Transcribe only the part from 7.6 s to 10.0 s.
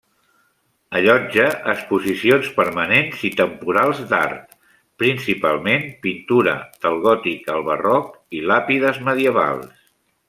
barroc i làpides medievals.